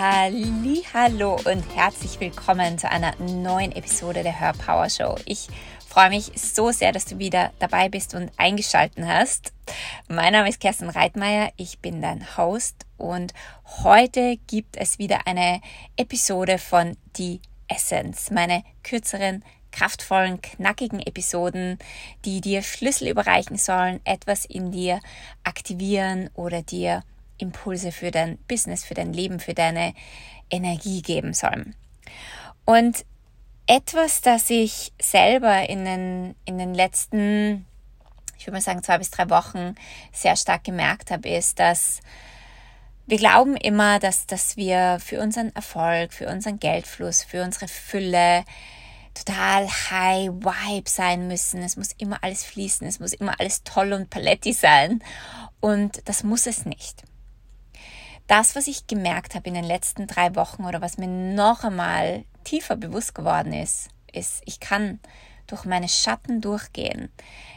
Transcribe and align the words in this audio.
Hallo 0.00 1.40
und 1.44 1.74
herzlich 1.74 2.20
willkommen 2.20 2.78
zu 2.78 2.88
einer 2.88 3.16
neuen 3.16 3.72
Episode 3.72 4.22
der 4.22 4.38
Hör 4.38 4.52
Power 4.52 4.88
Show. 4.88 5.16
Ich 5.24 5.48
freue 5.88 6.10
mich 6.10 6.30
so 6.36 6.70
sehr, 6.70 6.92
dass 6.92 7.04
du 7.04 7.18
wieder 7.18 7.50
dabei 7.58 7.88
bist 7.88 8.14
und 8.14 8.30
eingeschalten 8.36 9.08
hast. 9.08 9.52
Mein 10.06 10.34
Name 10.34 10.50
ist 10.50 10.60
Kerstin 10.60 10.88
Reitmeier, 10.88 11.50
ich 11.56 11.80
bin 11.80 12.00
dein 12.00 12.36
Host 12.36 12.86
und 12.96 13.34
heute 13.82 14.36
gibt 14.46 14.76
es 14.76 15.00
wieder 15.00 15.26
eine 15.26 15.60
Episode 15.96 16.58
von 16.58 16.96
Die 17.16 17.40
Essence, 17.66 18.30
meine 18.30 18.62
kürzeren 18.84 19.44
kraftvollen, 19.72 20.40
knackigen 20.40 21.00
Episoden, 21.00 21.76
die 22.24 22.40
dir 22.40 22.62
Schlüssel 22.62 23.08
überreichen 23.08 23.56
sollen, 23.56 23.98
etwas 24.04 24.44
in 24.44 24.70
dir 24.70 25.00
aktivieren 25.42 26.30
oder 26.34 26.62
dir 26.62 27.02
Impulse 27.38 27.92
für 27.92 28.10
dein 28.10 28.38
Business, 28.48 28.84
für 28.84 28.94
dein 28.94 29.12
Leben, 29.12 29.40
für 29.40 29.54
deine 29.54 29.94
Energie 30.50 31.02
geben 31.02 31.34
sollen. 31.34 31.74
Und 32.64 33.04
etwas, 33.66 34.20
das 34.22 34.50
ich 34.50 34.92
selber 35.00 35.68
in 35.68 35.84
den, 35.84 36.34
in 36.44 36.58
den 36.58 36.74
letzten, 36.74 37.66
ich 38.38 38.46
würde 38.46 38.56
mal 38.56 38.60
sagen, 38.62 38.82
zwei 38.82 38.98
bis 38.98 39.10
drei 39.10 39.28
Wochen 39.30 39.74
sehr 40.12 40.36
stark 40.36 40.64
gemerkt 40.64 41.10
habe, 41.10 41.28
ist, 41.28 41.58
dass 41.58 42.00
wir 43.06 43.18
glauben 43.18 43.56
immer, 43.56 43.98
dass, 43.98 44.26
dass 44.26 44.56
wir 44.56 44.98
für 45.00 45.20
unseren 45.20 45.54
Erfolg, 45.54 46.12
für 46.12 46.28
unseren 46.28 46.58
Geldfluss, 46.58 47.22
für 47.22 47.42
unsere 47.42 47.68
Fülle 47.68 48.44
total 49.14 49.66
high 49.68 50.28
vibe 50.28 50.88
sein 50.88 51.26
müssen. 51.26 51.62
Es 51.62 51.76
muss 51.76 51.92
immer 51.92 52.22
alles 52.22 52.44
fließen, 52.44 52.86
es 52.86 53.00
muss 53.00 53.14
immer 53.14 53.38
alles 53.40 53.64
toll 53.64 53.92
und 53.92 54.10
paletti 54.10 54.52
sein. 54.52 55.02
Und 55.60 56.06
das 56.06 56.22
muss 56.22 56.46
es 56.46 56.66
nicht 56.66 57.02
das, 58.28 58.54
was 58.54 58.68
ich 58.68 58.86
gemerkt 58.86 59.34
habe 59.34 59.48
in 59.48 59.54
den 59.54 59.64
letzten 59.64 60.06
drei 60.06 60.36
Wochen 60.36 60.64
oder 60.64 60.80
was 60.80 60.98
mir 60.98 61.08
noch 61.08 61.64
einmal 61.64 62.24
tiefer 62.44 62.76
bewusst 62.76 63.14
geworden 63.14 63.52
ist, 63.52 63.88
ist, 64.12 64.42
ich 64.44 64.60
kann 64.60 65.00
durch 65.46 65.64
meine 65.64 65.88
Schatten 65.88 66.40
durchgehen. 66.40 67.10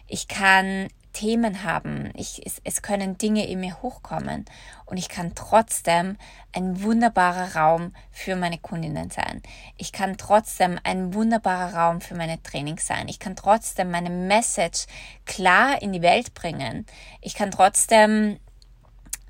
Ich 0.07 0.27
kann 0.27 0.87
Themen 1.13 1.63
haben. 1.63 2.11
Ich, 2.15 2.41
es, 2.45 2.61
es 2.63 2.81
können 2.81 3.17
Dinge 3.17 3.47
in 3.47 3.59
mir 3.59 3.81
hochkommen 3.81 4.45
und 4.85 4.97
ich 4.97 5.09
kann 5.09 5.35
trotzdem 5.35 6.17
ein 6.53 6.81
wunderbarer 6.83 7.55
Raum 7.55 7.93
für 8.11 8.35
meine 8.35 8.57
Kundinnen 8.57 9.09
sein. 9.09 9.41
Ich 9.77 9.91
kann 9.91 10.17
trotzdem 10.17 10.79
ein 10.83 11.13
wunderbarer 11.13 11.75
Raum 11.75 12.01
für 12.01 12.15
meine 12.15 12.41
Trainings 12.41 12.87
sein. 12.87 13.09
Ich 13.09 13.19
kann 13.19 13.35
trotzdem 13.35 13.91
meine 13.91 14.09
Message 14.09 14.85
klar 15.25 15.81
in 15.81 15.91
die 15.91 16.01
Welt 16.01 16.33
bringen. 16.33 16.85
Ich 17.19 17.35
kann 17.35 17.51
trotzdem 17.51 18.39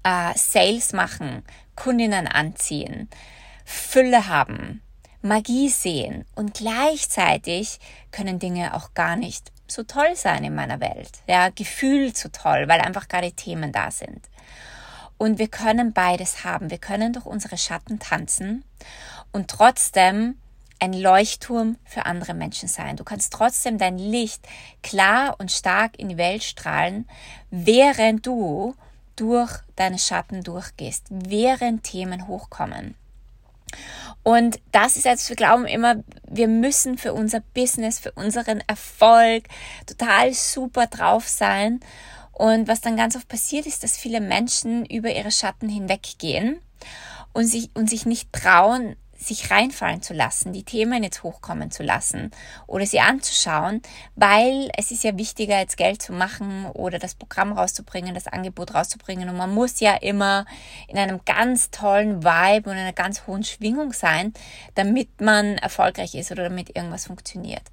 äh, 0.03 0.33
Sales 0.35 0.93
machen, 0.93 1.43
Kundinnen 1.75 2.27
anziehen, 2.27 3.09
Fülle 3.65 4.27
haben, 4.27 4.81
Magie 5.21 5.69
sehen 5.69 6.25
und 6.35 6.55
gleichzeitig 6.55 7.79
können 8.11 8.39
Dinge 8.39 8.73
auch 8.73 8.93
gar 8.93 9.15
nicht 9.15 9.51
so 9.67 9.83
toll 9.83 10.15
sein 10.15 10.43
in 10.43 10.55
meiner 10.55 10.79
Welt. 10.79 11.21
Ja, 11.27 11.49
gefühlt 11.49 12.17
so 12.17 12.29
toll, 12.29 12.67
weil 12.67 12.81
einfach 12.81 13.07
gerade 13.07 13.31
Themen 13.31 13.71
da 13.71 13.91
sind. 13.91 14.29
Und 15.17 15.37
wir 15.37 15.47
können 15.47 15.93
beides 15.93 16.43
haben. 16.43 16.71
Wir 16.71 16.79
können 16.79 17.13
durch 17.13 17.25
unsere 17.25 17.57
Schatten 17.57 17.99
tanzen 17.99 18.63
und 19.31 19.49
trotzdem 19.49 20.35
ein 20.79 20.93
Leuchtturm 20.93 21.77
für 21.85 22.07
andere 22.07 22.33
Menschen 22.33 22.67
sein. 22.67 22.97
Du 22.97 23.03
kannst 23.03 23.31
trotzdem 23.31 23.77
dein 23.77 23.99
Licht 23.99 24.47
klar 24.81 25.35
und 25.37 25.51
stark 25.51 25.99
in 25.99 26.09
die 26.09 26.17
Welt 26.17 26.43
strahlen, 26.43 27.07
während 27.51 28.25
du 28.25 28.75
durch 29.21 29.51
deine 29.75 29.99
Schatten 29.99 30.41
durchgehst, 30.43 31.05
während 31.11 31.83
Themen 31.83 32.27
hochkommen. 32.27 32.95
Und 34.23 34.59
das 34.71 34.95
ist 34.95 35.05
jetzt, 35.05 35.29
wir 35.29 35.35
glauben 35.35 35.65
immer, 35.65 36.03
wir 36.27 36.47
müssen 36.47 36.97
für 36.97 37.13
unser 37.13 37.41
Business, 37.53 37.99
für 37.99 38.11
unseren 38.13 38.63
Erfolg 38.65 39.43
total 39.85 40.33
super 40.33 40.87
drauf 40.87 41.27
sein. 41.27 41.81
Und 42.31 42.67
was 42.67 42.81
dann 42.81 42.97
ganz 42.97 43.15
oft 43.15 43.27
passiert 43.27 43.67
ist, 43.67 43.83
dass 43.83 43.95
viele 43.95 44.21
Menschen 44.21 44.85
über 44.87 45.15
ihre 45.15 45.31
Schatten 45.31 45.69
hinweggehen 45.69 46.59
und 47.31 47.45
sich, 47.45 47.69
und 47.75 47.91
sich 47.91 48.07
nicht 48.07 48.33
trauen, 48.33 48.95
sich 49.21 49.51
reinfallen 49.51 50.01
zu 50.01 50.13
lassen, 50.13 50.51
die 50.51 50.63
Themen 50.63 51.03
jetzt 51.03 51.21
hochkommen 51.23 51.69
zu 51.69 51.83
lassen 51.83 52.31
oder 52.65 52.85
sie 52.85 52.99
anzuschauen, 52.99 53.81
weil 54.15 54.69
es 54.77 54.91
ist 54.91 55.03
ja 55.03 55.15
wichtiger, 55.15 55.59
jetzt 55.59 55.77
Geld 55.77 56.01
zu 56.01 56.11
machen 56.11 56.65
oder 56.73 56.97
das 56.97 57.13
Programm 57.13 57.53
rauszubringen, 57.53 58.15
das 58.15 58.27
Angebot 58.27 58.73
rauszubringen. 58.73 59.29
Und 59.29 59.37
man 59.37 59.53
muss 59.53 59.79
ja 59.79 59.93
immer 59.93 60.45
in 60.87 60.97
einem 60.97 61.21
ganz 61.23 61.69
tollen 61.69 62.23
Vibe 62.23 62.69
und 62.69 62.77
einer 62.77 62.93
ganz 62.93 63.27
hohen 63.27 63.43
Schwingung 63.43 63.93
sein, 63.93 64.33
damit 64.73 65.21
man 65.21 65.57
erfolgreich 65.57 66.15
ist 66.15 66.31
oder 66.31 66.43
damit 66.43 66.75
irgendwas 66.75 67.05
funktioniert. 67.05 67.63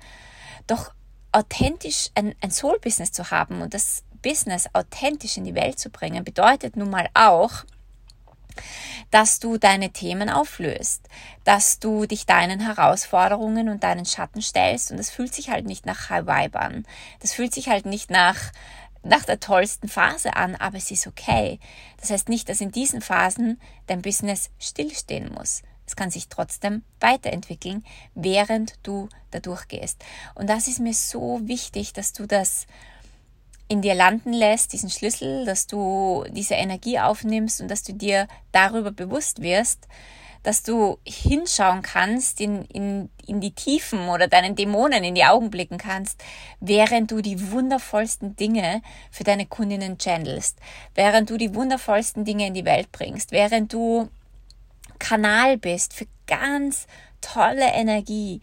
Doch 0.66 0.92
authentisch 1.32 2.10
ein, 2.14 2.34
ein 2.42 2.50
Soul-Business 2.50 3.12
zu 3.12 3.30
haben 3.30 3.62
und 3.62 3.72
das 3.72 4.02
Business 4.22 4.68
authentisch 4.74 5.36
in 5.36 5.44
die 5.44 5.54
Welt 5.54 5.78
zu 5.78 5.90
bringen, 5.90 6.24
bedeutet 6.24 6.76
nun 6.76 6.90
mal 6.90 7.08
auch, 7.14 7.64
dass 9.10 9.38
du 9.40 9.58
deine 9.58 9.90
Themen 9.90 10.30
auflöst, 10.30 11.08
dass 11.44 11.78
du 11.78 12.06
dich 12.06 12.26
deinen 12.26 12.60
Herausforderungen 12.60 13.68
und 13.68 13.82
deinen 13.82 14.06
Schatten 14.06 14.42
stellst 14.42 14.90
und 14.90 14.96
das 14.96 15.10
fühlt 15.10 15.34
sich 15.34 15.50
halt 15.50 15.66
nicht 15.66 15.86
nach 15.86 16.10
High 16.10 16.26
Vibe 16.26 16.60
an. 16.60 16.86
Das 17.20 17.32
fühlt 17.32 17.54
sich 17.54 17.68
halt 17.68 17.86
nicht 17.86 18.10
nach 18.10 18.52
nach 19.02 19.24
der 19.24 19.40
tollsten 19.40 19.88
Phase 19.88 20.34
an, 20.34 20.56
aber 20.56 20.76
es 20.76 20.90
ist 20.90 21.06
okay. 21.06 21.60
Das 22.00 22.10
heißt 22.10 22.28
nicht, 22.28 22.48
dass 22.48 22.60
in 22.60 22.72
diesen 22.72 23.00
Phasen 23.00 23.60
dein 23.86 24.02
Business 24.02 24.50
stillstehen 24.58 25.32
muss. 25.32 25.62
Es 25.86 25.96
kann 25.96 26.10
sich 26.10 26.28
trotzdem 26.28 26.82
weiterentwickeln, 27.00 27.84
während 28.14 28.74
du 28.82 29.08
da 29.30 29.40
durchgehst. 29.40 30.04
Und 30.34 30.48
das 30.48 30.68
ist 30.68 30.80
mir 30.80 30.92
so 30.92 31.40
wichtig, 31.44 31.94
dass 31.94 32.12
du 32.12 32.26
das 32.26 32.66
in 33.68 33.82
dir 33.82 33.94
landen 33.94 34.32
lässt, 34.32 34.72
diesen 34.72 34.90
Schlüssel, 34.90 35.44
dass 35.44 35.66
du 35.66 36.24
diese 36.30 36.54
Energie 36.54 36.98
aufnimmst 36.98 37.60
und 37.60 37.68
dass 37.68 37.82
du 37.82 37.92
dir 37.92 38.26
darüber 38.50 38.90
bewusst 38.90 39.42
wirst, 39.42 39.86
dass 40.42 40.62
du 40.62 40.98
hinschauen 41.04 41.82
kannst, 41.82 42.40
in, 42.40 42.64
in, 42.66 43.10
in 43.26 43.40
die 43.40 43.52
Tiefen 43.52 44.08
oder 44.08 44.28
deinen 44.28 44.56
Dämonen 44.56 45.04
in 45.04 45.14
die 45.14 45.24
Augen 45.24 45.50
blicken 45.50 45.78
kannst, 45.78 46.22
während 46.60 47.10
du 47.10 47.20
die 47.20 47.50
wundervollsten 47.50 48.36
Dinge 48.36 48.80
für 49.10 49.24
deine 49.24 49.46
Kundinnen 49.46 49.98
channelst, 49.98 50.58
während 50.94 51.28
du 51.28 51.36
die 51.36 51.54
wundervollsten 51.54 52.24
Dinge 52.24 52.46
in 52.46 52.54
die 52.54 52.64
Welt 52.64 52.90
bringst, 52.92 53.32
während 53.32 53.72
du 53.72 54.08
Kanal 54.98 55.58
bist 55.58 55.92
für 55.92 56.06
ganz 56.26 56.86
tolle 57.20 57.66
Energie, 57.72 58.40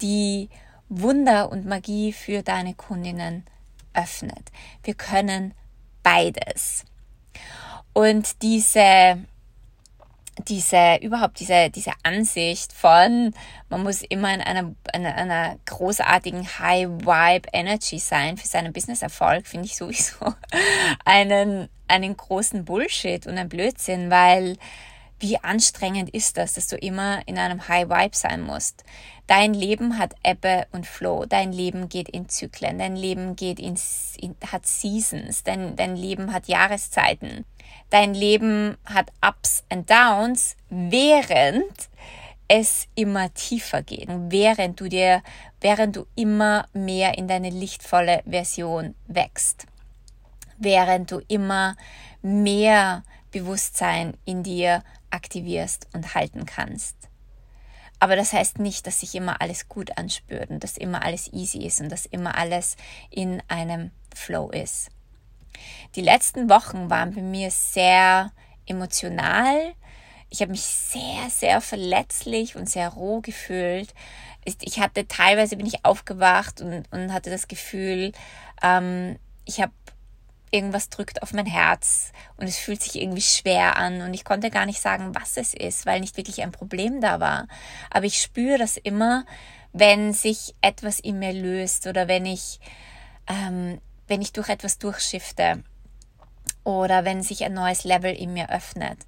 die 0.00 0.48
Wunder 0.88 1.50
und 1.50 1.66
Magie 1.66 2.12
für 2.12 2.42
deine 2.42 2.74
Kundinnen 2.74 3.44
öffnet. 3.98 4.50
Wir 4.82 4.94
können 4.94 5.54
beides. 6.02 6.84
Und 7.92 8.42
diese, 8.42 9.18
diese, 10.46 10.98
überhaupt 11.02 11.40
diese, 11.40 11.70
diese 11.70 11.92
Ansicht 12.04 12.72
von, 12.72 13.34
man 13.68 13.82
muss 13.82 14.02
immer 14.02 14.32
in 14.32 14.40
einer, 14.40 14.74
in 14.94 15.06
einer 15.06 15.56
großartigen 15.66 16.46
High 16.58 16.88
Vibe 16.88 17.48
Energy 17.52 17.98
sein 17.98 18.36
für 18.36 18.46
seinen 18.46 18.72
Business-Erfolg, 18.72 19.46
finde 19.46 19.66
ich 19.66 19.76
sowieso 19.76 20.34
einen, 21.04 21.68
einen 21.88 22.16
großen 22.16 22.64
Bullshit 22.64 23.26
und 23.26 23.36
ein 23.36 23.48
Blödsinn, 23.48 24.10
weil 24.10 24.56
wie 25.20 25.38
anstrengend 25.38 26.10
ist 26.10 26.36
das, 26.36 26.54
dass 26.54 26.68
du 26.68 26.76
immer 26.76 27.26
in 27.26 27.38
einem 27.38 27.68
High 27.68 27.88
Vibe 27.88 28.16
sein 28.16 28.40
musst. 28.40 28.84
Dein 29.26 29.52
Leben 29.52 29.98
hat 29.98 30.14
Ebbe 30.22 30.66
und 30.72 30.86
Flow. 30.86 31.26
Dein 31.26 31.52
Leben 31.52 31.88
geht 31.88 32.08
in 32.08 32.28
Zyklen. 32.28 32.78
Dein 32.78 32.96
Leben 32.96 33.36
geht 33.36 33.58
in, 33.58 33.76
in, 34.16 34.36
hat 34.50 34.66
Seasons. 34.66 35.42
Dein, 35.42 35.76
dein 35.76 35.96
Leben 35.96 36.32
hat 36.32 36.48
Jahreszeiten. 36.48 37.44
Dein 37.90 38.14
Leben 38.14 38.78
hat 38.84 39.12
Ups 39.26 39.64
and 39.68 39.90
Downs, 39.90 40.56
während 40.70 41.88
es 42.46 42.86
immer 42.94 43.32
tiefer 43.34 43.82
geht. 43.82 44.08
Während 44.08 44.80
du 44.80 44.88
dir, 44.88 45.22
während 45.60 45.96
du 45.96 46.06
immer 46.14 46.66
mehr 46.72 47.18
in 47.18 47.28
deine 47.28 47.50
lichtvolle 47.50 48.22
Version 48.24 48.94
wächst. 49.06 49.66
Während 50.56 51.10
du 51.10 51.20
immer 51.28 51.76
mehr 52.22 53.04
Bewusstsein 53.30 54.14
in 54.24 54.42
dir 54.42 54.82
aktivierst 55.10 55.88
und 55.92 56.14
halten 56.14 56.46
kannst. 56.46 56.96
Aber 58.00 58.14
das 58.16 58.32
heißt 58.32 58.58
nicht, 58.58 58.86
dass 58.86 59.00
sich 59.00 59.14
immer 59.14 59.40
alles 59.40 59.68
gut 59.68 59.98
anspürt 59.98 60.50
und 60.50 60.62
dass 60.62 60.76
immer 60.76 61.02
alles 61.02 61.32
easy 61.32 61.66
ist 61.66 61.80
und 61.80 61.90
dass 61.90 62.06
immer 62.06 62.36
alles 62.36 62.76
in 63.10 63.42
einem 63.48 63.90
Flow 64.14 64.50
ist. 64.50 64.90
Die 65.96 66.02
letzten 66.02 66.48
Wochen 66.48 66.90
waren 66.90 67.14
bei 67.14 67.22
mir 67.22 67.50
sehr 67.50 68.30
emotional. 68.66 69.74
Ich 70.30 70.40
habe 70.40 70.52
mich 70.52 70.62
sehr, 70.62 71.28
sehr 71.30 71.60
verletzlich 71.60 72.54
und 72.54 72.68
sehr 72.68 72.90
roh 72.90 73.20
gefühlt. 73.20 73.94
Ich 74.44 74.78
hatte 74.78 75.08
teilweise 75.08 75.56
bin 75.56 75.66
ich 75.66 75.84
aufgewacht 75.84 76.60
und, 76.60 76.90
und 76.92 77.12
hatte 77.12 77.30
das 77.30 77.48
Gefühl, 77.48 78.12
ähm, 78.62 79.18
ich 79.44 79.60
habe 79.60 79.72
irgendwas 80.50 80.88
drückt 80.88 81.22
auf 81.22 81.32
mein 81.32 81.46
Herz 81.46 82.12
und 82.36 82.46
es 82.46 82.58
fühlt 82.58 82.82
sich 82.82 83.00
irgendwie 83.00 83.22
schwer 83.22 83.76
an 83.76 84.02
und 84.02 84.14
ich 84.14 84.24
konnte 84.24 84.50
gar 84.50 84.66
nicht 84.66 84.80
sagen, 84.80 85.14
was 85.14 85.36
es 85.36 85.54
ist, 85.54 85.86
weil 85.86 86.00
nicht 86.00 86.16
wirklich 86.16 86.42
ein 86.42 86.52
Problem 86.52 87.00
da 87.00 87.20
war. 87.20 87.46
Aber 87.90 88.06
ich 88.06 88.20
spüre 88.20 88.58
das 88.58 88.76
immer, 88.76 89.24
wenn 89.72 90.12
sich 90.12 90.54
etwas 90.60 91.00
in 91.00 91.18
mir 91.18 91.32
löst 91.32 91.86
oder 91.86 92.08
wenn 92.08 92.26
ich, 92.26 92.60
ähm, 93.26 93.80
wenn 94.06 94.22
ich 94.22 94.32
durch 94.32 94.48
etwas 94.48 94.78
durchschifte 94.78 95.62
oder 96.64 97.04
wenn 97.04 97.22
sich 97.22 97.44
ein 97.44 97.54
neues 97.54 97.84
Level 97.84 98.14
in 98.14 98.32
mir 98.32 98.50
öffnet, 98.50 98.98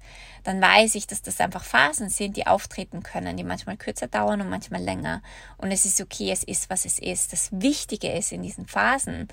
dann 0.43 0.61
weiß 0.61 0.95
ich, 0.95 1.07
dass 1.07 1.21
das 1.21 1.39
einfach 1.39 1.63
Phasen 1.63 2.09
sind, 2.09 2.37
die 2.37 2.47
auftreten 2.47 3.03
können, 3.03 3.37
die 3.37 3.43
manchmal 3.43 3.77
kürzer 3.77 4.07
dauern 4.07 4.41
und 4.41 4.49
manchmal 4.49 4.81
länger. 4.81 5.21
Und 5.57 5.71
es 5.71 5.85
ist 5.85 6.01
okay, 6.01 6.31
es 6.31 6.43
ist, 6.43 6.69
was 6.69 6.85
es 6.85 6.97
ist. 6.97 7.33
Das 7.33 7.49
Wichtige 7.51 8.11
ist 8.11 8.31
in 8.31 8.41
diesen 8.41 8.65
Phasen, 8.65 9.27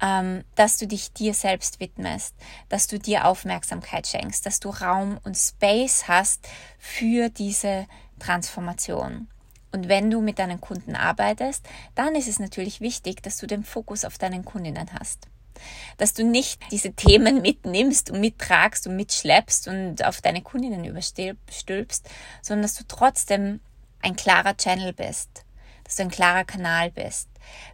ähm, 0.00 0.44
dass 0.54 0.78
du 0.78 0.86
dich 0.86 1.12
dir 1.12 1.34
selbst 1.34 1.80
widmest, 1.80 2.34
dass 2.68 2.86
du 2.86 2.98
dir 2.98 3.26
Aufmerksamkeit 3.26 4.06
schenkst, 4.06 4.46
dass 4.46 4.60
du 4.60 4.70
Raum 4.70 5.18
und 5.24 5.36
Space 5.36 6.08
hast 6.08 6.48
für 6.78 7.28
diese 7.28 7.86
Transformation. 8.18 9.28
Und 9.72 9.88
wenn 9.88 10.10
du 10.10 10.20
mit 10.20 10.38
deinen 10.38 10.60
Kunden 10.60 10.96
arbeitest, 10.96 11.66
dann 11.94 12.14
ist 12.14 12.28
es 12.28 12.40
natürlich 12.40 12.80
wichtig, 12.80 13.22
dass 13.22 13.36
du 13.36 13.46
den 13.46 13.62
Fokus 13.62 14.04
auf 14.04 14.18
deinen 14.18 14.44
Kundinnen 14.44 14.88
hast. 14.98 15.28
Dass 15.96 16.12
du 16.12 16.24
nicht 16.24 16.60
diese 16.70 16.92
Themen 16.92 17.42
mitnimmst 17.42 18.10
und 18.10 18.20
mittragst 18.20 18.86
und 18.86 18.96
mitschleppst 18.96 19.68
und 19.68 20.04
auf 20.04 20.20
deine 20.20 20.42
Kundinnen 20.42 20.84
überstülpst, 20.84 22.08
sondern 22.42 22.62
dass 22.62 22.74
du 22.74 22.84
trotzdem 22.88 23.60
ein 24.02 24.16
klarer 24.16 24.56
Channel 24.56 24.92
bist, 24.92 25.44
dass 25.84 25.96
du 25.96 26.02
ein 26.02 26.10
klarer 26.10 26.44
Kanal 26.44 26.90
bist, 26.90 27.28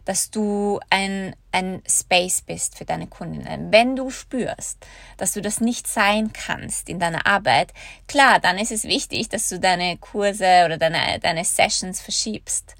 dass 0.05 0.31
du 0.31 0.79
ein, 0.89 1.35
ein 1.51 1.81
Space 1.87 2.41
bist 2.41 2.77
für 2.77 2.85
deine 2.85 3.07
Kundinnen. 3.07 3.71
Wenn 3.71 3.95
du 3.95 4.09
spürst, 4.09 4.85
dass 5.17 5.33
du 5.33 5.41
das 5.41 5.61
nicht 5.61 5.87
sein 5.87 6.33
kannst 6.33 6.89
in 6.89 6.99
deiner 6.99 7.25
Arbeit, 7.25 7.73
klar, 8.07 8.39
dann 8.39 8.57
ist 8.57 8.71
es 8.71 8.83
wichtig, 8.83 9.29
dass 9.29 9.49
du 9.49 9.59
deine 9.59 9.97
Kurse 9.97 10.63
oder 10.65 10.77
deine, 10.77 11.19
deine 11.19 11.45
Sessions 11.45 12.01
verschiebst. 12.01 12.75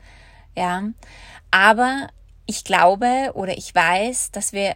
Ja, 0.55 0.83
aber 1.51 2.09
ich 2.45 2.63
glaube 2.63 3.31
oder 3.33 3.57
ich 3.57 3.73
weiß, 3.73 4.31
dass 4.31 4.53
wir 4.53 4.75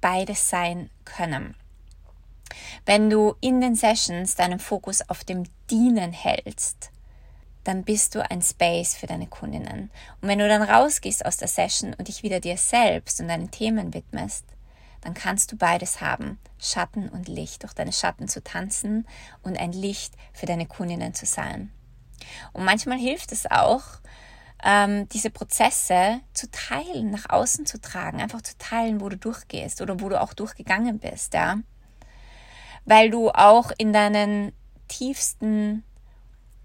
beides 0.00 0.50
sein 0.50 0.90
können. 1.04 1.54
Wenn 2.84 3.08
du 3.08 3.34
in 3.40 3.60
den 3.60 3.74
Sessions 3.74 4.34
deinen 4.34 4.58
Fokus 4.58 5.08
auf 5.08 5.24
dem 5.24 5.44
Dienen 5.70 6.12
hältst, 6.12 6.91
dann 7.64 7.84
bist 7.84 8.14
du 8.14 8.28
ein 8.28 8.42
Space 8.42 8.94
für 8.94 9.06
deine 9.06 9.26
Kundinnen. 9.26 9.90
Und 10.20 10.28
wenn 10.28 10.38
du 10.38 10.48
dann 10.48 10.62
rausgehst 10.62 11.24
aus 11.24 11.36
der 11.36 11.48
Session 11.48 11.94
und 11.94 12.08
dich 12.08 12.22
wieder 12.22 12.40
dir 12.40 12.56
selbst 12.56 13.20
und 13.20 13.28
deinen 13.28 13.50
Themen 13.50 13.94
widmest, 13.94 14.44
dann 15.00 15.14
kannst 15.14 15.52
du 15.52 15.56
beides 15.56 16.00
haben, 16.00 16.38
Schatten 16.58 17.08
und 17.08 17.28
Licht, 17.28 17.64
durch 17.64 17.72
deine 17.72 17.92
Schatten 17.92 18.28
zu 18.28 18.42
tanzen 18.42 19.06
und 19.42 19.58
ein 19.58 19.72
Licht 19.72 20.14
für 20.32 20.46
deine 20.46 20.66
Kundinnen 20.66 21.12
zu 21.12 21.26
sein. 21.26 21.72
Und 22.52 22.64
manchmal 22.64 22.98
hilft 22.98 23.32
es 23.32 23.50
auch, 23.50 23.82
ähm, 24.64 25.08
diese 25.08 25.30
Prozesse 25.30 26.20
zu 26.32 26.48
teilen, 26.50 27.10
nach 27.10 27.28
außen 27.28 27.66
zu 27.66 27.80
tragen, 27.80 28.20
einfach 28.20 28.42
zu 28.42 28.56
teilen, 28.58 29.00
wo 29.00 29.08
du 29.08 29.16
durchgehst 29.16 29.80
oder 29.80 30.00
wo 30.00 30.08
du 30.08 30.20
auch 30.20 30.34
durchgegangen 30.34 31.00
bist, 31.00 31.34
ja. 31.34 31.58
Weil 32.84 33.10
du 33.10 33.30
auch 33.30 33.72
in 33.76 33.92
deinen 33.92 34.52
tiefsten 34.86 35.82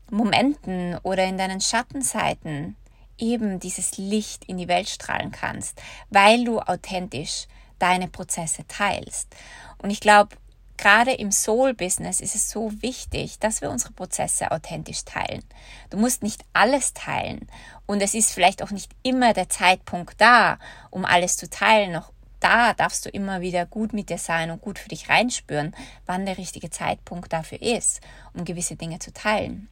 Momenten 0.09 0.97
oder 1.03 1.25
in 1.25 1.37
deinen 1.37 1.61
Schattenseiten 1.61 2.75
eben 3.17 3.59
dieses 3.59 3.97
Licht 3.97 4.45
in 4.45 4.57
die 4.57 4.67
Welt 4.67 4.89
strahlen 4.89 5.31
kannst, 5.31 5.81
weil 6.09 6.43
du 6.43 6.59
authentisch 6.59 7.47
deine 7.79 8.07
Prozesse 8.07 8.65
teilst. 8.67 9.35
Und 9.79 9.89
ich 9.89 9.99
glaube, 9.99 10.35
gerade 10.77 11.13
im 11.13 11.31
Soul-Business 11.31 12.21
ist 12.21 12.35
es 12.35 12.49
so 12.49 12.71
wichtig, 12.81 13.39
dass 13.39 13.61
wir 13.61 13.69
unsere 13.69 13.93
Prozesse 13.93 14.51
authentisch 14.51 15.03
teilen. 15.05 15.43
Du 15.89 15.97
musst 15.97 16.23
nicht 16.23 16.43
alles 16.53 16.93
teilen 16.93 17.47
und 17.85 18.01
es 18.01 18.13
ist 18.13 18.31
vielleicht 18.31 18.63
auch 18.63 18.71
nicht 18.71 18.91
immer 19.03 19.33
der 19.33 19.49
Zeitpunkt 19.49 20.19
da, 20.21 20.59
um 20.91 21.05
alles 21.05 21.37
zu 21.37 21.49
teilen. 21.49 21.95
Auch 21.95 22.11
da 22.39 22.73
darfst 22.73 23.05
du 23.05 23.09
immer 23.09 23.41
wieder 23.41 23.65
gut 23.65 23.93
mit 23.93 24.09
dir 24.09 24.19
sein 24.19 24.51
und 24.51 24.61
gut 24.61 24.77
für 24.77 24.89
dich 24.89 25.09
reinspüren, 25.09 25.75
wann 26.05 26.25
der 26.25 26.37
richtige 26.37 26.69
Zeitpunkt 26.69 27.33
dafür 27.33 27.61
ist, 27.61 28.01
um 28.33 28.45
gewisse 28.45 28.75
Dinge 28.75 28.99
zu 28.99 29.11
teilen. 29.11 29.69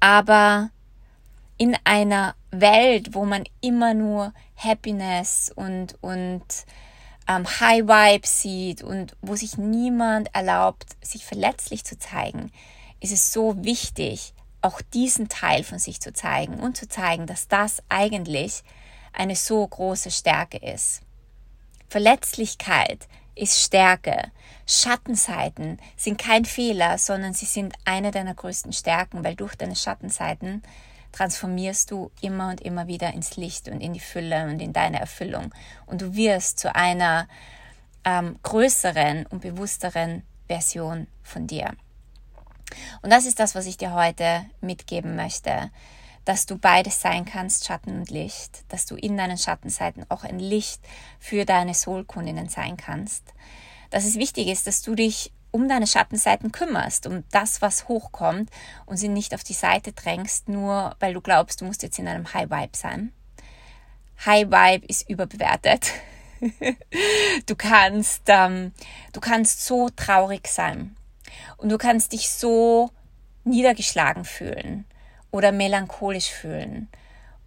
Aber 0.00 0.70
in 1.58 1.76
einer 1.84 2.34
Welt, 2.50 3.14
wo 3.14 3.24
man 3.24 3.44
immer 3.60 3.94
nur 3.94 4.32
Happiness 4.56 5.52
und, 5.54 5.96
und 6.00 6.44
ähm, 7.28 7.46
High 7.60 7.82
Vibe 7.82 8.26
sieht 8.26 8.82
und 8.82 9.16
wo 9.22 9.36
sich 9.36 9.58
niemand 9.58 10.34
erlaubt, 10.34 10.96
sich 11.00 11.24
verletzlich 11.24 11.84
zu 11.84 11.98
zeigen, 11.98 12.50
ist 13.00 13.12
es 13.12 13.32
so 13.32 13.64
wichtig, 13.64 14.34
auch 14.60 14.80
diesen 14.80 15.28
Teil 15.28 15.64
von 15.64 15.78
sich 15.78 16.00
zu 16.00 16.12
zeigen 16.12 16.60
und 16.60 16.76
zu 16.76 16.88
zeigen, 16.88 17.26
dass 17.26 17.48
das 17.48 17.82
eigentlich 17.88 18.62
eine 19.12 19.36
so 19.36 19.66
große 19.66 20.10
Stärke 20.10 20.58
ist. 20.58 21.02
Verletzlichkeit 21.88 23.08
ist 23.34 23.60
Stärke. 23.60 24.30
Schattenseiten 24.66 25.78
sind 25.96 26.18
kein 26.18 26.44
Fehler, 26.44 26.98
sondern 26.98 27.34
sie 27.34 27.46
sind 27.46 27.74
eine 27.84 28.10
deiner 28.10 28.34
größten 28.34 28.72
Stärken, 28.72 29.24
weil 29.24 29.34
durch 29.34 29.54
deine 29.54 29.76
Schattenseiten 29.76 30.62
transformierst 31.12 31.90
du 31.90 32.10
immer 32.20 32.50
und 32.50 32.60
immer 32.60 32.86
wieder 32.86 33.12
ins 33.12 33.36
Licht 33.36 33.68
und 33.68 33.80
in 33.80 33.92
die 33.92 34.00
Fülle 34.00 34.44
und 34.44 34.60
in 34.60 34.72
deine 34.72 35.00
Erfüllung. 35.00 35.54
Und 35.86 36.00
du 36.00 36.14
wirst 36.14 36.58
zu 36.58 36.74
einer 36.74 37.28
ähm, 38.04 38.38
größeren 38.42 39.26
und 39.26 39.40
bewussteren 39.40 40.22
Version 40.46 41.06
von 41.22 41.46
dir. 41.46 41.72
Und 43.02 43.10
das 43.10 43.26
ist 43.26 43.38
das, 43.40 43.54
was 43.54 43.66
ich 43.66 43.76
dir 43.76 43.92
heute 43.92 44.46
mitgeben 44.60 45.16
möchte 45.16 45.70
dass 46.24 46.46
du 46.46 46.56
beides 46.56 47.00
sein 47.00 47.24
kannst, 47.24 47.66
Schatten 47.66 47.98
und 47.98 48.10
Licht, 48.10 48.64
dass 48.68 48.86
du 48.86 48.96
in 48.96 49.16
deinen 49.16 49.38
Schattenseiten 49.38 50.06
auch 50.08 50.24
ein 50.24 50.38
Licht 50.38 50.80
für 51.18 51.44
deine 51.44 51.74
Soulkundinnen 51.74 52.48
sein 52.48 52.76
kannst. 52.76 53.34
Dass 53.90 54.04
es 54.04 54.16
wichtig 54.16 54.48
ist, 54.48 54.66
dass 54.66 54.82
du 54.82 54.94
dich 54.94 55.32
um 55.50 55.68
deine 55.68 55.86
Schattenseiten 55.86 56.50
kümmerst, 56.50 57.06
um 57.06 57.24
das, 57.30 57.60
was 57.60 57.86
hochkommt 57.88 58.50
und 58.86 58.96
sie 58.96 59.08
nicht 59.08 59.34
auf 59.34 59.44
die 59.44 59.52
Seite 59.52 59.92
drängst, 59.92 60.48
nur 60.48 60.96
weil 60.98 61.12
du 61.12 61.20
glaubst, 61.20 61.60
du 61.60 61.66
musst 61.66 61.82
jetzt 61.82 61.98
in 61.98 62.08
einem 62.08 62.32
High 62.32 62.50
Vibe 62.50 62.76
sein. 62.76 63.12
High 64.24 64.46
Vibe 64.46 64.86
ist 64.86 65.08
überbewertet. 65.10 65.90
du 67.46 67.54
kannst, 67.54 68.22
ähm, 68.26 68.72
du 69.12 69.20
kannst 69.20 69.66
so 69.66 69.90
traurig 69.90 70.48
sein 70.48 70.96
und 71.58 71.68
du 71.68 71.78
kannst 71.78 72.12
dich 72.12 72.30
so 72.30 72.90
niedergeschlagen 73.44 74.24
fühlen 74.24 74.86
oder 75.32 75.50
melancholisch 75.50 76.30
fühlen 76.30 76.88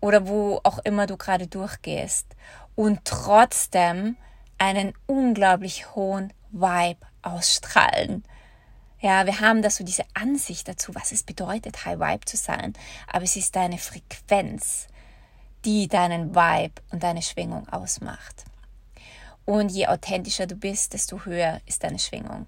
oder 0.01 0.27
wo 0.27 0.59
auch 0.63 0.79
immer 0.79 1.07
du 1.07 1.15
gerade 1.15 1.47
durchgehst 1.47 2.27
und 2.75 3.05
trotzdem 3.05 4.17
einen 4.57 4.93
unglaublich 5.05 5.95
hohen 5.95 6.33
Vibe 6.51 6.99
ausstrahlen. 7.21 8.23
Ja, 8.99 9.25
wir 9.25 9.39
haben 9.39 9.61
da 9.61 9.69
so 9.69 9.83
diese 9.83 10.03
Ansicht 10.13 10.67
dazu, 10.67 10.95
was 10.95 11.11
es 11.11 11.23
bedeutet, 11.23 11.85
High 11.85 11.99
Vibe 11.99 12.25
zu 12.25 12.37
sein, 12.37 12.73
aber 13.07 13.23
es 13.23 13.35
ist 13.35 13.55
deine 13.55 13.77
Frequenz, 13.77 14.87
die 15.63 15.87
deinen 15.87 16.35
Vibe 16.35 16.81
und 16.91 17.03
deine 17.03 17.21
Schwingung 17.21 17.67
ausmacht. 17.69 18.45
Und 19.45 19.69
je 19.69 19.87
authentischer 19.87 20.47
du 20.47 20.55
bist, 20.55 20.93
desto 20.93 21.25
höher 21.25 21.61
ist 21.65 21.83
deine 21.83 21.99
Schwingung. 21.99 22.47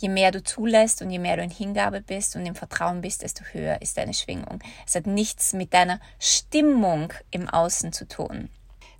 Je 0.00 0.08
mehr 0.08 0.30
du 0.30 0.42
zulässt 0.42 1.02
und 1.02 1.10
je 1.10 1.18
mehr 1.18 1.36
du 1.36 1.42
in 1.42 1.50
Hingabe 1.50 2.00
bist 2.00 2.34
und 2.34 2.46
im 2.46 2.54
Vertrauen 2.54 3.02
bist, 3.02 3.20
desto 3.20 3.44
höher 3.52 3.82
ist 3.82 3.98
deine 3.98 4.14
Schwingung. 4.14 4.60
Es 4.86 4.94
hat 4.94 5.06
nichts 5.06 5.52
mit 5.52 5.74
deiner 5.74 6.00
Stimmung 6.18 7.12
im 7.30 7.46
Außen 7.46 7.92
zu 7.92 8.08
tun. 8.08 8.48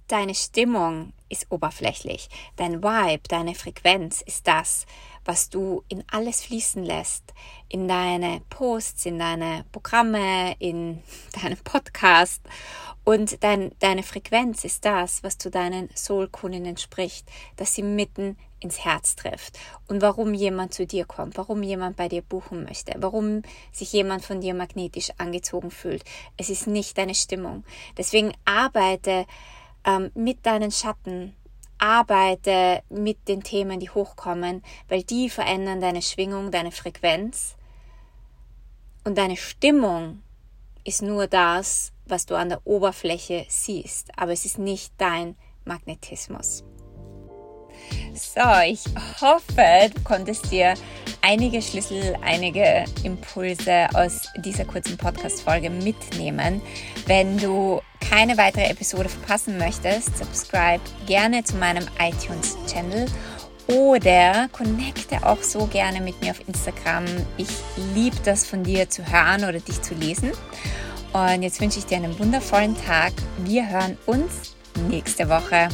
Deine 0.08 0.34
Stimmung 0.34 1.14
ist 1.30 1.46
oberflächlich. 1.50 2.28
Dein 2.56 2.82
Vibe, 2.82 3.22
deine 3.28 3.54
Frequenz 3.54 4.20
ist 4.20 4.46
das, 4.46 4.84
was 5.24 5.48
du 5.48 5.82
in 5.88 6.04
alles 6.10 6.42
fließen 6.42 6.84
lässt. 6.84 7.32
In 7.68 7.88
deine 7.88 8.42
Posts, 8.50 9.06
in 9.06 9.18
deine 9.18 9.64
Programme, 9.72 10.54
in 10.58 11.02
deinen 11.42 11.58
Podcast. 11.58 12.42
Und 13.04 13.42
dein, 13.42 13.72
deine 13.78 14.02
Frequenz 14.02 14.64
ist 14.64 14.84
das, 14.84 15.22
was 15.22 15.38
zu 15.38 15.50
deinen 15.50 15.88
Soul-Kundinnen 15.94 16.76
spricht, 16.76 17.26
dass 17.56 17.74
sie 17.74 17.82
mitten 17.82 18.36
ins 18.60 18.84
Herz 18.84 19.16
trifft 19.16 19.58
und 19.88 20.02
warum 20.02 20.34
jemand 20.34 20.74
zu 20.74 20.86
dir 20.86 21.06
kommt, 21.06 21.38
warum 21.38 21.62
jemand 21.62 21.96
bei 21.96 22.08
dir 22.08 22.20
buchen 22.20 22.64
möchte, 22.64 22.92
warum 22.98 23.42
sich 23.72 23.92
jemand 23.92 24.24
von 24.24 24.42
dir 24.42 24.54
magnetisch 24.54 25.10
angezogen 25.16 25.70
fühlt. 25.70 26.04
Es 26.36 26.50
ist 26.50 26.66
nicht 26.66 26.98
deine 26.98 27.14
Stimmung. 27.14 27.64
Deswegen 27.96 28.32
arbeite 28.44 29.26
ähm, 29.84 30.10
mit 30.14 30.44
deinen 30.46 30.70
Schatten, 30.70 31.34
arbeite 31.78 32.82
mit 32.90 33.26
den 33.28 33.42
Themen, 33.42 33.80
die 33.80 33.90
hochkommen, 33.90 34.62
weil 34.88 35.02
die 35.02 35.30
verändern 35.30 35.80
deine 35.80 36.02
Schwingung, 36.02 36.50
deine 36.50 36.72
Frequenz. 36.72 37.56
Und 39.04 39.16
deine 39.16 39.36
Stimmung 39.36 40.22
ist 40.84 41.02
nur 41.02 41.26
das, 41.26 41.92
was 42.06 42.26
du 42.26 42.34
an 42.36 42.50
der 42.50 42.66
Oberfläche 42.66 43.46
siehst, 43.48 44.10
aber 44.16 44.32
es 44.32 44.44
ist 44.44 44.58
nicht 44.58 44.92
dein 44.98 45.36
Magnetismus. 45.64 46.64
So, 48.14 48.40
ich 48.66 48.84
hoffe, 49.20 49.90
du 49.94 50.02
konntest 50.02 50.50
dir 50.50 50.74
einige 51.22 51.62
Schlüssel, 51.62 52.16
einige 52.22 52.84
Impulse 53.02 53.88
aus 53.94 54.28
dieser 54.36 54.64
kurzen 54.64 54.96
Podcast-Folge 54.96 55.70
mitnehmen. 55.70 56.60
Wenn 57.06 57.38
du 57.38 57.80
keine 58.00 58.36
weitere 58.38 58.64
Episode 58.64 59.08
verpassen 59.08 59.58
möchtest, 59.58 60.18
subscribe 60.18 60.82
gerne 61.06 61.44
zu 61.44 61.56
meinem 61.56 61.86
iTunes-Channel 61.98 63.06
oder 63.68 64.48
connecte 64.52 65.24
auch 65.24 65.42
so 65.42 65.66
gerne 65.66 66.00
mit 66.00 66.20
mir 66.20 66.32
auf 66.32 66.48
Instagram. 66.48 67.04
Ich 67.36 67.48
liebe 67.94 68.16
das 68.24 68.46
von 68.46 68.64
dir 68.64 68.88
zu 68.90 69.04
hören 69.06 69.44
oder 69.44 69.60
dich 69.60 69.80
zu 69.82 69.94
lesen. 69.94 70.32
Und 71.12 71.42
jetzt 71.42 71.60
wünsche 71.60 71.78
ich 71.78 71.86
dir 71.86 71.96
einen 71.96 72.18
wundervollen 72.18 72.76
Tag. 72.86 73.12
Wir 73.38 73.68
hören 73.68 73.96
uns 74.06 74.56
nächste 74.88 75.28
Woche. 75.28 75.68